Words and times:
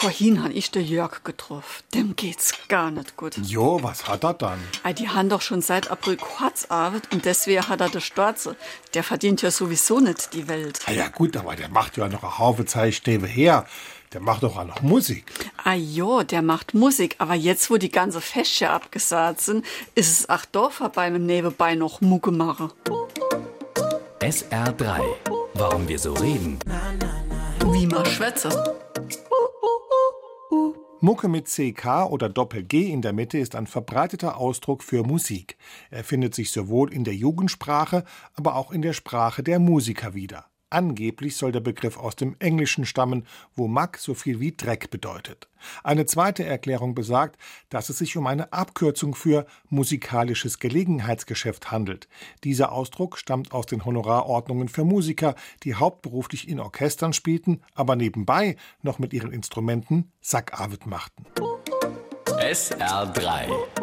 Vorhin 0.00 0.42
han 0.42 0.50
ich 0.56 0.70
den 0.70 0.86
Jörg 0.86 1.24
getroffen. 1.24 1.82
Dem 1.92 2.16
geht's 2.16 2.54
gar 2.68 2.90
nicht 2.90 3.18
gut. 3.18 3.36
Jo, 3.42 3.82
was 3.82 4.08
hat 4.08 4.24
er 4.24 4.32
dann? 4.32 4.58
Ei, 4.82 4.94
Die 4.94 5.10
haben 5.10 5.28
doch 5.28 5.42
schon 5.42 5.60
seit 5.60 5.90
April 5.90 6.16
Kurzarbeit 6.16 7.12
und 7.12 7.26
deswegen 7.26 7.68
hat 7.68 7.82
er 7.82 7.90
de 7.90 8.00
Storze. 8.00 8.56
Der 8.94 9.04
verdient 9.04 9.42
ja 9.42 9.50
sowieso 9.50 10.00
nicht 10.00 10.32
die 10.32 10.48
Welt. 10.48 10.80
Ah 10.86 10.92
ja 10.92 11.08
gut, 11.08 11.36
aber 11.36 11.54
der 11.54 11.68
macht 11.68 11.98
ja 11.98 12.08
noch 12.08 12.22
eine 12.22 12.38
Haufe 12.38 12.64
Zeitstäbe 12.64 13.26
her. 13.26 13.66
Der 14.14 14.22
macht 14.22 14.42
doch 14.42 14.56
auch 14.56 14.64
noch 14.64 14.80
Musik. 14.80 15.26
Ah 15.62 15.74
jo, 15.74 16.22
der 16.22 16.40
macht 16.40 16.72
Musik, 16.72 17.16
aber 17.18 17.34
jetzt, 17.34 17.70
wo 17.70 17.76
die 17.76 17.90
ganze 17.92 18.22
Fäsche 18.22 18.70
abgesagt 18.70 19.42
sind, 19.42 19.66
ist 19.94 20.20
es 20.20 20.28
ach 20.30 20.46
doch 20.46 20.72
vorbei 20.72 21.10
mit 21.10 21.22
nebenbei 21.22 21.74
noch 21.74 22.00
Mucke 22.00 22.30
machen. 22.30 22.72
SR3. 24.20 25.02
Warum 25.54 25.86
wir 25.86 25.98
so 25.98 26.14
reden. 26.14 26.58
Wie 27.66 27.86
man 27.86 28.06
schwätze. 28.06 28.48
Mucke 31.02 31.28
mit 31.28 31.46
CK 31.46 32.10
oder 32.10 32.28
Doppel-G 32.28 32.92
in 32.92 33.00
der 33.00 33.14
Mitte 33.14 33.38
ist 33.38 33.56
ein 33.56 33.66
verbreiteter 33.66 34.36
Ausdruck 34.36 34.82
für 34.82 35.02
Musik. 35.02 35.56
Er 35.90 36.04
findet 36.04 36.34
sich 36.34 36.50
sowohl 36.50 36.92
in 36.92 37.04
der 37.04 37.14
Jugendsprache, 37.14 38.04
aber 38.34 38.54
auch 38.54 38.70
in 38.70 38.82
der 38.82 38.92
Sprache 38.92 39.42
der 39.42 39.60
Musiker 39.60 40.12
wieder. 40.12 40.50
Angeblich 40.70 41.36
soll 41.36 41.50
der 41.50 41.60
Begriff 41.60 41.98
aus 41.98 42.14
dem 42.14 42.36
Englischen 42.38 42.86
stammen, 42.86 43.26
wo 43.56 43.66
Muck 43.66 43.96
so 43.98 44.14
viel 44.14 44.38
wie 44.38 44.52
Dreck 44.56 44.90
bedeutet. 44.90 45.48
Eine 45.82 46.06
zweite 46.06 46.44
Erklärung 46.44 46.94
besagt, 46.94 47.40
dass 47.70 47.88
es 47.88 47.98
sich 47.98 48.16
um 48.16 48.28
eine 48.28 48.52
Abkürzung 48.52 49.16
für 49.16 49.46
musikalisches 49.68 50.60
Gelegenheitsgeschäft 50.60 51.72
handelt. 51.72 52.08
Dieser 52.44 52.70
Ausdruck 52.70 53.18
stammt 53.18 53.52
aus 53.52 53.66
den 53.66 53.84
Honorarordnungen 53.84 54.68
für 54.68 54.84
Musiker, 54.84 55.34
die 55.64 55.74
hauptberuflich 55.74 56.48
in 56.48 56.60
Orchestern 56.60 57.12
spielten, 57.12 57.62
aber 57.74 57.96
nebenbei 57.96 58.56
noch 58.82 59.00
mit 59.00 59.12
ihren 59.12 59.32
Instrumenten 59.32 60.12
Sackarbeit 60.20 60.86
machten. 60.86 61.26
SR3. 62.26 63.79